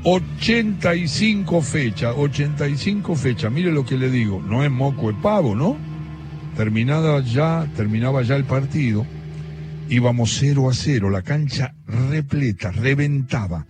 85 0.03 1.61
fechas, 1.61 2.15
85 2.17 3.15
fechas. 3.15 3.53
Mire 3.53 3.71
lo 3.71 3.85
que 3.85 3.99
le 3.99 4.11
digo, 4.11 4.43
no 4.43 4.65
es 4.65 4.71
moco 4.71 5.13
de 5.13 5.21
pavo, 5.21 5.55
¿no? 5.55 5.77
Terminada 6.57 7.21
ya, 7.21 7.69
terminaba 7.77 8.23
ya 8.23 8.37
el 8.37 8.45
partido, 8.45 9.07
íbamos 9.89 10.37
0 10.39 10.71
a 10.71 10.75
0, 10.75 11.11
la 11.11 11.23
cancha 11.23 11.75
repleta, 11.87 12.71
reventaba. 12.71 13.67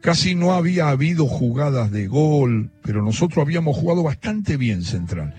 Casi 0.00 0.34
no 0.34 0.52
había 0.52 0.88
habido 0.88 1.26
jugadas 1.26 1.90
de 1.90 2.06
gol, 2.06 2.70
pero 2.82 3.02
nosotros 3.02 3.42
habíamos 3.42 3.76
jugado 3.76 4.02
bastante 4.02 4.56
bien 4.56 4.82
central. 4.82 5.34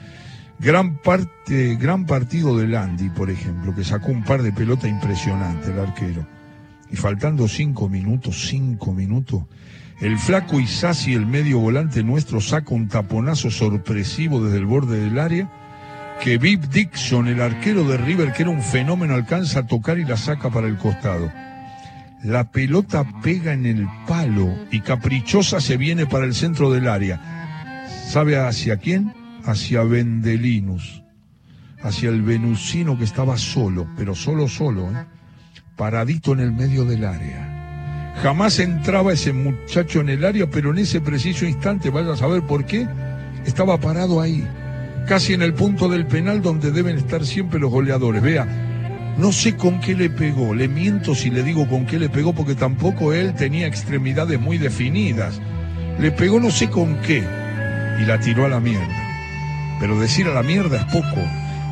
Gran 0.59 0.97
parte, 0.97 1.75
gran 1.75 2.05
partido 2.05 2.55
de 2.57 2.67
Landy, 2.67 3.09
por 3.09 3.31
ejemplo, 3.31 3.73
que 3.73 3.83
sacó 3.83 4.11
un 4.11 4.23
par 4.23 4.43
de 4.43 4.51
pelotas 4.51 4.89
impresionantes 4.89 5.69
el 5.69 5.79
arquero. 5.79 6.27
Y 6.91 6.95
faltando 6.95 7.47
cinco 7.47 7.89
minutos, 7.89 8.47
cinco 8.47 8.93
minutos, 8.93 9.43
el 10.01 10.17
flaco 10.17 10.59
Isasi, 10.59 11.13
el 11.13 11.25
medio 11.25 11.59
volante 11.59 12.03
nuestro, 12.03 12.41
saca 12.41 12.73
un 12.73 12.87
taponazo 12.87 13.51
sorpresivo 13.51 14.43
desde 14.43 14.57
el 14.57 14.65
borde 14.65 14.99
del 14.99 15.19
área 15.19 15.49
que 16.21 16.37
Viv 16.37 16.69
Dixon, 16.69 17.27
el 17.27 17.41
arquero 17.41 17.83
de 17.87 17.97
River, 17.97 18.31
que 18.31 18.43
era 18.43 18.51
un 18.51 18.61
fenómeno, 18.61 19.15
alcanza 19.15 19.59
a 19.59 19.67
tocar 19.67 19.97
y 19.97 20.05
la 20.05 20.17
saca 20.17 20.51
para 20.51 20.67
el 20.67 20.77
costado. 20.77 21.31
La 22.23 22.51
pelota 22.51 23.03
pega 23.23 23.53
en 23.53 23.65
el 23.65 23.87
palo 24.07 24.53
y 24.69 24.81
caprichosa 24.81 25.59
se 25.59 25.77
viene 25.77 26.05
para 26.05 26.25
el 26.25 26.35
centro 26.35 26.71
del 26.71 26.87
área. 26.87 27.87
¿Sabe 28.07 28.37
hacia 28.37 28.77
quién? 28.77 29.13
Hacia 29.45 29.81
Vendelinus, 29.81 31.03
hacia 31.81 32.09
el 32.09 32.21
venusino 32.21 32.99
que 32.99 33.05
estaba 33.05 33.37
solo, 33.37 33.87
pero 33.97 34.13
solo, 34.13 34.47
solo, 34.47 34.91
¿eh? 34.91 35.05
paradito 35.75 36.33
en 36.33 36.41
el 36.41 36.51
medio 36.51 36.85
del 36.85 37.05
área. 37.05 37.50
Jamás 38.21 38.59
entraba 38.59 39.13
ese 39.13 39.33
muchacho 39.33 40.01
en 40.01 40.09
el 40.09 40.25
área, 40.25 40.47
pero 40.47 40.71
en 40.71 40.79
ese 40.79 41.01
preciso 41.01 41.45
instante, 41.45 41.89
vaya 41.89 42.13
a 42.13 42.17
saber 42.17 42.43
por 42.43 42.65
qué, 42.65 42.87
estaba 43.45 43.79
parado 43.79 44.21
ahí, 44.21 44.47
casi 45.07 45.33
en 45.33 45.41
el 45.41 45.53
punto 45.53 45.89
del 45.89 46.05
penal 46.05 46.41
donde 46.41 46.71
deben 46.71 46.97
estar 46.97 47.25
siempre 47.25 47.59
los 47.59 47.71
goleadores. 47.71 48.21
Vea, 48.21 48.45
no 49.17 49.31
sé 49.31 49.55
con 49.55 49.79
qué 49.79 49.95
le 49.95 50.09
pegó, 50.09 50.53
le 50.53 50.67
miento 50.67 51.15
si 51.15 51.31
le 51.31 51.41
digo 51.41 51.67
con 51.67 51.87
qué 51.87 51.97
le 51.97 52.09
pegó, 52.09 52.33
porque 52.33 52.53
tampoco 52.53 53.11
él 53.11 53.33
tenía 53.33 53.65
extremidades 53.65 54.39
muy 54.39 54.59
definidas. 54.59 55.41
Le 55.99 56.11
pegó 56.11 56.39
no 56.39 56.51
sé 56.51 56.69
con 56.69 56.97
qué 57.01 57.23
y 58.01 58.05
la 58.05 58.19
tiró 58.19 58.45
a 58.45 58.49
la 58.49 58.59
mierda. 58.59 59.77
Pero 59.79 59.99
decir 59.99 60.27
a 60.27 60.33
la 60.33 60.43
mierda 60.43 60.77
es 60.77 60.83
poco. 60.85 61.21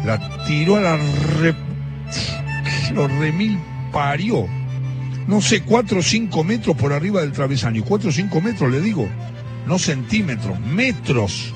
La 0.04 0.46
tiró 0.48 0.78
a 0.78 0.82
la 0.82 0.98
re... 1.42 1.54
Lo 2.94 3.08
remil 3.08 3.60
parió 3.92 4.48
no 5.30 5.42
sé, 5.42 5.62
cuatro 5.62 6.00
o 6.00 6.02
cinco 6.02 6.44
metros 6.44 6.76
por 6.76 6.92
arriba 6.92 7.22
del 7.22 7.34
travesaño. 7.34 7.84
Cuatro 7.84 8.10
o 8.10 8.12
cinco 8.12 8.42
metros, 8.42 8.72
le 8.72 8.82
digo. 8.82 9.08
No 9.68 9.78
centímetros, 9.78 10.60
metros. 10.60 11.54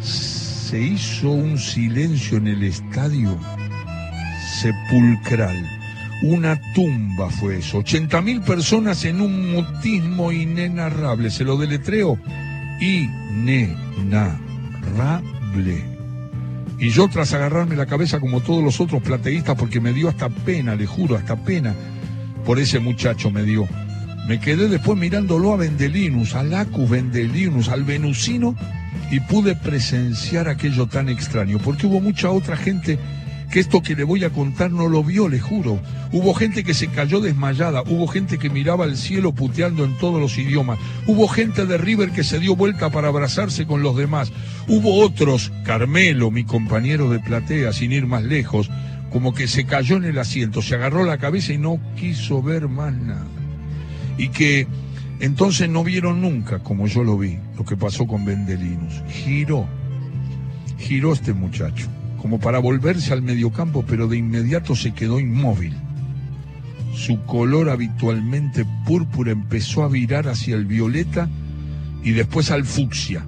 Se 0.00 0.80
hizo 0.80 1.28
un 1.28 1.58
silencio 1.58 2.38
en 2.38 2.46
el 2.46 2.62
estadio 2.62 3.38
sepulcral. 4.62 5.62
Una 6.22 6.58
tumba 6.72 7.28
fue 7.28 7.58
eso. 7.58 7.78
80 7.78 8.22
mil 8.22 8.40
personas 8.40 9.04
en 9.04 9.20
un 9.20 9.52
mutismo 9.52 10.32
inenarrable. 10.32 11.30
Se 11.30 11.44
lo 11.44 11.58
deletreo. 11.58 12.18
Inenarrable. 12.80 14.38
Y 16.78 16.88
yo 16.88 17.08
tras 17.08 17.34
agarrarme 17.34 17.76
la 17.76 17.84
cabeza 17.84 18.20
como 18.20 18.40
todos 18.40 18.64
los 18.64 18.80
otros 18.80 19.02
plateístas 19.02 19.54
porque 19.54 19.80
me 19.80 19.92
dio 19.92 20.08
hasta 20.08 20.30
pena, 20.30 20.74
le 20.76 20.86
juro, 20.86 21.14
hasta 21.14 21.36
pena 21.36 21.74
por 22.44 22.58
ese 22.58 22.78
muchacho 22.78 23.30
me 23.30 23.42
dio. 23.42 23.68
Me 24.26 24.40
quedé 24.40 24.68
después 24.68 24.98
mirándolo 24.98 25.52
a 25.52 25.56
Vendelinus, 25.56 26.34
a 26.34 26.42
Lacus 26.42 26.90
Vendelinus, 26.90 27.68
al 27.68 27.84
venusino, 27.84 28.54
y 29.10 29.20
pude 29.20 29.54
presenciar 29.56 30.48
aquello 30.48 30.86
tan 30.86 31.08
extraño, 31.08 31.58
porque 31.58 31.86
hubo 31.86 32.00
mucha 32.00 32.30
otra 32.30 32.56
gente 32.56 32.98
que 33.50 33.60
esto 33.60 33.82
que 33.82 33.96
le 33.96 34.04
voy 34.04 34.24
a 34.24 34.30
contar 34.30 34.70
no 34.70 34.88
lo 34.88 35.02
vio, 35.02 35.28
le 35.28 35.40
juro. 35.40 35.80
Hubo 36.12 36.34
gente 36.34 36.64
que 36.64 36.74
se 36.74 36.88
cayó 36.88 37.20
desmayada, 37.20 37.82
hubo 37.82 38.06
gente 38.06 38.38
que 38.38 38.50
miraba 38.50 38.84
al 38.84 38.96
cielo 38.96 39.32
puteando 39.32 39.84
en 39.84 39.96
todos 39.96 40.20
los 40.20 40.36
idiomas, 40.36 40.78
hubo 41.06 41.28
gente 41.28 41.64
de 41.64 41.78
River 41.78 42.10
que 42.10 42.24
se 42.24 42.38
dio 42.38 42.56
vuelta 42.56 42.90
para 42.90 43.08
abrazarse 43.08 43.66
con 43.66 43.82
los 43.82 43.96
demás, 43.96 44.32
hubo 44.66 45.02
otros, 45.02 45.52
Carmelo, 45.64 46.30
mi 46.30 46.44
compañero 46.44 47.08
de 47.08 47.20
platea, 47.20 47.72
sin 47.72 47.92
ir 47.92 48.06
más 48.06 48.22
lejos, 48.22 48.70
como 49.10 49.32
que 49.32 49.48
se 49.48 49.64
cayó 49.64 49.96
en 49.96 50.04
el 50.04 50.18
asiento, 50.18 50.62
se 50.62 50.74
agarró 50.74 51.04
la 51.04 51.18
cabeza 51.18 51.52
y 51.52 51.58
no 51.58 51.80
quiso 51.96 52.42
ver 52.42 52.68
más 52.68 52.94
nada. 52.94 53.26
Y 54.18 54.28
que 54.28 54.66
entonces 55.20 55.68
no 55.68 55.82
vieron 55.82 56.20
nunca, 56.20 56.58
como 56.58 56.86
yo 56.86 57.02
lo 57.02 57.16
vi, 57.16 57.38
lo 57.56 57.64
que 57.64 57.76
pasó 57.76 58.06
con 58.06 58.24
Vendelinus. 58.24 59.02
Giró, 59.08 59.66
giró 60.78 61.12
este 61.12 61.32
muchacho, 61.32 61.88
como 62.20 62.38
para 62.38 62.58
volverse 62.58 63.12
al 63.12 63.22
mediocampo, 63.22 63.84
pero 63.86 64.08
de 64.08 64.18
inmediato 64.18 64.76
se 64.76 64.92
quedó 64.92 65.20
inmóvil. 65.20 65.74
Su 66.94 67.24
color 67.24 67.70
habitualmente 67.70 68.66
púrpura 68.84 69.32
empezó 69.32 69.84
a 69.84 69.88
virar 69.88 70.28
hacia 70.28 70.56
el 70.56 70.66
violeta 70.66 71.28
y 72.02 72.10
después 72.10 72.50
al 72.50 72.64
fucsia. 72.64 73.24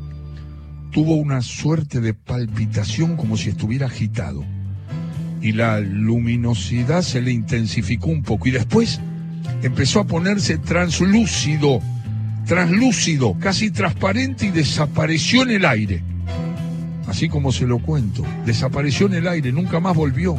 Tuvo 0.90 1.14
una 1.14 1.40
suerte 1.40 2.00
de 2.00 2.14
palpitación 2.14 3.16
como 3.16 3.37
si 3.37 3.50
estuviera 3.50 3.87
agitado 3.87 4.44
y 5.42 5.52
la 5.52 5.80
luminosidad 5.80 7.02
se 7.02 7.23
le 7.23 7.32
intensificó 7.32 8.09
un 8.09 8.23
poco 8.23 8.49
y 8.49 8.50
después 8.50 9.00
empezó 9.62 10.00
a 10.00 10.06
ponerse 10.06 10.59
translúcido, 10.59 11.80
translúcido, 12.47 13.37
casi 13.38 13.70
transparente 13.70 14.47
y 14.47 14.50
desapareció 14.50 15.42
en 15.42 15.50
el 15.50 15.64
aire. 15.64 16.02
Así 17.06 17.28
como 17.28 17.52
se 17.52 17.66
lo 17.66 17.78
cuento, 17.78 18.25
desapareció 18.44 19.06
en 19.06 19.14
el 19.14 19.28
aire, 19.28 19.52
nunca 19.52 19.80
más 19.80 19.97
volvió. 19.97 20.37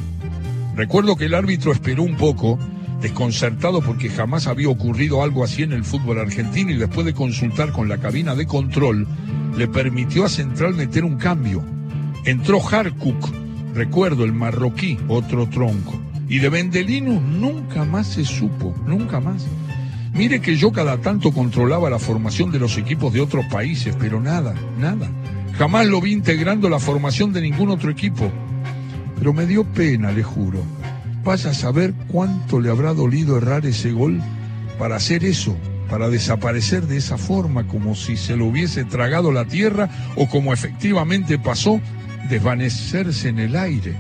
Recuerdo 0.76 1.16
que 1.16 1.26
el 1.26 1.34
árbitro 1.34 1.74
esperó 1.74 2.04
un 2.04 2.16
poco, 2.16 2.58
desconcertado 3.02 3.82
porque 3.82 4.10
jamás 4.10 4.48
había 4.48 4.70
ocurrido 4.70 5.24
algo 5.24 5.44
así 5.44 5.64
en 5.64 5.74
el 5.74 5.84
fútbol 5.84 6.20
argentino 6.20 6.72
y 6.72 6.78
después 6.78 7.06
de 7.06 7.14
consultar 7.14 7.72
con 7.72 7.90
la 7.90 7.98
cabina 7.98 8.36
de 8.36 8.46
control, 8.46 9.08
le 9.58 9.68
permitió 9.68 10.24
a 10.24 10.30
Central 10.30 10.76
meter 10.76 11.04
un 11.04 11.18
cambio. 11.18 11.64
Entró 12.24 12.62
Harkuk, 12.66 13.41
Recuerdo 13.74 14.26
el 14.26 14.34
marroquí, 14.34 14.98
otro 15.08 15.48
tronco. 15.48 16.00
Y 16.28 16.40
de 16.40 16.50
Vendelino 16.50 17.20
nunca 17.20 17.86
más 17.86 18.08
se 18.08 18.26
supo, 18.26 18.76
nunca 18.86 19.20
más. 19.20 19.46
Mire 20.14 20.42
que 20.42 20.58
yo 20.58 20.72
cada 20.72 20.98
tanto 20.98 21.32
controlaba 21.32 21.90
la 21.90 22.00
formación 22.00 22.52
de 22.52 22.60
los 22.60 22.78
equipos 22.78 23.14
de 23.14 23.22
otros 23.22 23.46
países, 23.46 23.96
pero 23.98 24.20
nada, 24.20 24.54
nada. 24.78 25.10
Jamás 25.58 25.88
lo 25.88 26.02
vi 26.02 26.12
integrando 26.12 26.70
la 26.70 26.80
formación 26.80 27.32
de 27.32 27.42
ningún 27.42 27.70
otro 27.70 27.90
equipo. 27.90 28.30
Pero 29.18 29.34
me 29.34 29.46
dio 29.46 29.64
pena, 29.64 30.12
le 30.12 30.24
juro. 30.24 30.64
Vaya 31.24 31.52
a 31.52 31.54
saber 31.54 31.94
cuánto 32.08 32.60
le 32.60 32.70
habrá 32.70 32.94
dolido 32.94 33.38
errar 33.38 33.66
ese 33.66 33.92
gol 33.92 34.22
para 34.80 34.96
hacer 34.98 35.24
eso, 35.24 35.56
para 35.90 36.10
desaparecer 36.10 36.88
de 36.88 36.98
esa 36.98 37.18
forma, 37.18 37.68
como 37.68 37.96
si 37.96 38.18
se 38.18 38.36
lo 38.36 38.46
hubiese 38.48 38.84
tragado 38.84 39.32
la 39.32 39.46
tierra 39.46 39.90
o 40.16 40.28
como 40.28 40.52
efectivamente 40.52 41.38
pasó 41.38 41.80
desvanecerse 42.30 43.30
en 43.30 43.40
el 43.40 43.56
aire. 43.56 43.96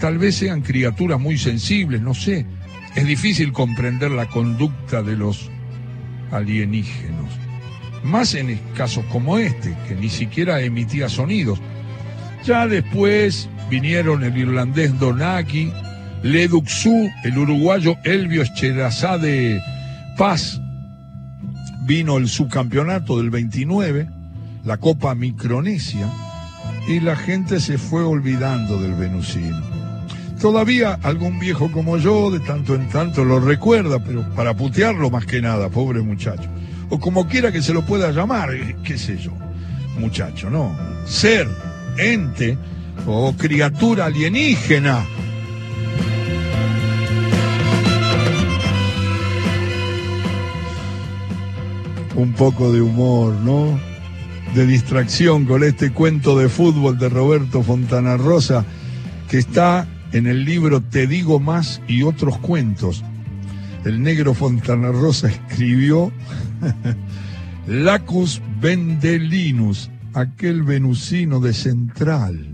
Tal 0.00 0.18
vez 0.18 0.36
sean 0.36 0.62
criaturas 0.62 1.20
muy 1.20 1.38
sensibles, 1.38 2.00
no 2.00 2.14
sé. 2.14 2.46
Es 2.94 3.06
difícil 3.06 3.52
comprender 3.52 4.10
la 4.10 4.26
conducta 4.26 5.02
de 5.02 5.16
los 5.16 5.50
alienígenos. 6.30 7.30
Más 8.02 8.34
en 8.34 8.58
casos 8.76 9.04
como 9.06 9.38
este, 9.38 9.74
que 9.88 9.94
ni 9.94 10.10
siquiera 10.10 10.60
emitía 10.60 11.08
sonidos. 11.08 11.58
Ya 12.44 12.66
después 12.66 13.48
vinieron 13.70 14.22
el 14.24 14.36
irlandés 14.36 14.98
Donaki, 14.98 15.72
Leduxu, 16.22 17.10
el 17.24 17.38
uruguayo 17.38 17.96
Elvio 18.04 18.42
Echerazá 18.42 19.16
de 19.18 19.60
Paz. 20.18 20.60
Vino 21.86 22.18
el 22.18 22.28
subcampeonato 22.28 23.18
del 23.18 23.30
29, 23.30 24.08
la 24.64 24.76
Copa 24.76 25.14
Micronesia 25.14 26.06
y 26.86 27.00
la 27.00 27.16
gente 27.16 27.60
se 27.60 27.78
fue 27.78 28.02
olvidando 28.02 28.80
del 28.80 28.94
venusino. 28.94 29.62
Todavía 30.40 30.98
algún 31.02 31.38
viejo 31.38 31.72
como 31.72 31.96
yo 31.96 32.30
de 32.30 32.40
tanto 32.40 32.74
en 32.74 32.88
tanto 32.88 33.24
lo 33.24 33.40
recuerda, 33.40 33.98
pero 34.04 34.22
para 34.34 34.54
putearlo 34.54 35.10
más 35.10 35.24
que 35.24 35.40
nada, 35.40 35.70
pobre 35.70 36.00
muchacho. 36.02 36.48
O 36.90 37.00
como 37.00 37.26
quiera 37.26 37.50
que 37.50 37.62
se 37.62 37.72
lo 37.72 37.82
pueda 37.82 38.10
llamar, 38.10 38.52
eh, 38.54 38.76
qué 38.84 38.98
sé 38.98 39.16
yo, 39.16 39.32
muchacho, 39.98 40.50
¿no? 40.50 40.76
Ser, 41.06 41.48
ente 41.96 42.58
o 43.06 43.32
criatura 43.36 44.06
alienígena. 44.06 45.04
Un 52.16 52.32
poco 52.34 52.70
de 52.70 52.80
humor, 52.80 53.32
¿no? 53.32 53.93
De 54.54 54.66
distracción 54.66 55.46
con 55.46 55.64
este 55.64 55.90
cuento 55.90 56.38
de 56.38 56.48
fútbol 56.48 56.96
de 56.96 57.08
Roberto 57.08 57.62
Fontana 57.62 58.16
Rosa, 58.16 58.64
que 59.28 59.38
está 59.38 59.88
en 60.12 60.28
el 60.28 60.44
libro 60.44 60.80
Te 60.80 61.08
digo 61.08 61.40
más 61.40 61.82
y 61.88 62.04
otros 62.04 62.38
cuentos. 62.38 63.02
El 63.84 64.00
negro 64.02 64.32
Fontana 64.32 64.92
Rosa 64.92 65.28
escribió 65.28 66.12
Lacus 67.66 68.40
Vendelinus, 68.60 69.90
aquel 70.14 70.62
venusino 70.62 71.40
de 71.40 71.52
Central. 71.52 72.53